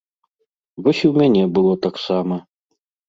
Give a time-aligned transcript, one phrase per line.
[0.87, 2.35] Вось і ў мяне было таксама.